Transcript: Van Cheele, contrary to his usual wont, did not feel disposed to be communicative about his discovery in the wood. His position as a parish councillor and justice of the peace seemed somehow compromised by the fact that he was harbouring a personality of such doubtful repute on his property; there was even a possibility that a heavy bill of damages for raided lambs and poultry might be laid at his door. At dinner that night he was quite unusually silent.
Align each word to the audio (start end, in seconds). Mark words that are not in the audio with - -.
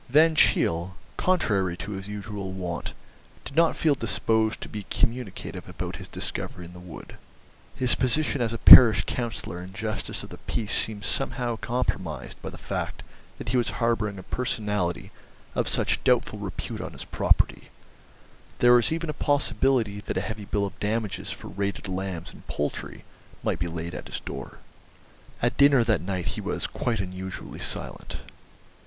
Van 0.09 0.33
Cheele, 0.33 0.95
contrary 1.15 1.77
to 1.77 1.91
his 1.91 2.07
usual 2.07 2.51
wont, 2.51 2.93
did 3.45 3.55
not 3.55 3.75
feel 3.75 3.93
disposed 3.93 4.59
to 4.59 4.67
be 4.67 4.87
communicative 4.89 5.69
about 5.69 5.97
his 5.97 6.07
discovery 6.07 6.65
in 6.65 6.73
the 6.73 6.79
wood. 6.79 7.17
His 7.75 7.93
position 7.93 8.41
as 8.41 8.51
a 8.51 8.57
parish 8.57 9.03
councillor 9.05 9.59
and 9.59 9.75
justice 9.75 10.23
of 10.23 10.29
the 10.29 10.39
peace 10.39 10.73
seemed 10.75 11.05
somehow 11.05 11.55
compromised 11.57 12.41
by 12.41 12.49
the 12.49 12.57
fact 12.57 13.03
that 13.37 13.49
he 13.49 13.57
was 13.57 13.69
harbouring 13.77 14.17
a 14.17 14.23
personality 14.23 15.11
of 15.53 15.67
such 15.67 16.03
doubtful 16.03 16.39
repute 16.39 16.81
on 16.81 16.93
his 16.93 17.05
property; 17.05 17.69
there 18.57 18.73
was 18.73 18.91
even 18.91 19.07
a 19.07 19.13
possibility 19.13 19.99
that 20.01 20.17
a 20.17 20.21
heavy 20.21 20.45
bill 20.45 20.65
of 20.65 20.79
damages 20.79 21.29
for 21.29 21.47
raided 21.49 21.87
lambs 21.87 22.33
and 22.33 22.47
poultry 22.47 23.03
might 23.43 23.59
be 23.59 23.67
laid 23.67 23.93
at 23.93 24.07
his 24.07 24.19
door. 24.19 24.57
At 25.43 25.57
dinner 25.57 25.83
that 25.83 26.01
night 26.01 26.29
he 26.29 26.41
was 26.41 26.65
quite 26.65 26.99
unusually 27.01 27.59
silent. 27.59 28.17